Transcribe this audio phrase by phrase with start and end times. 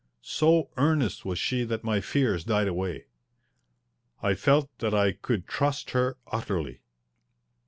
[0.23, 3.05] So earnest was she that my fears died away.
[4.23, 6.81] I felt that I could trust her utterly.